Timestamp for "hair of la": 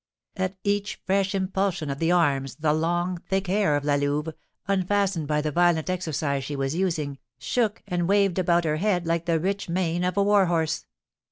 3.45-3.93